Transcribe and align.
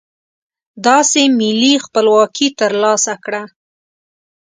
داسې 0.85 1.21
ملي 1.39 1.73
خپلواکي 1.85 2.47
ترلاسه 2.59 3.13
کړه. 3.23 3.43